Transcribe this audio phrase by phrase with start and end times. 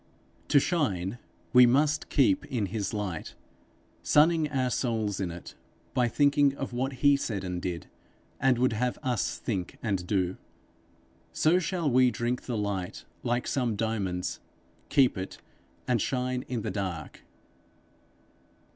[0.47, 1.19] To shine,
[1.53, 3.35] we must keep in his light,
[4.01, 5.53] sunning our souls in it
[5.93, 7.85] by thinking of what he said and did,
[8.39, 10.37] and would have us think and do.
[11.33, 14.39] So shall we drink the light like some diamonds,
[14.89, 15.37] keep it,
[15.87, 17.21] and shine in the dark.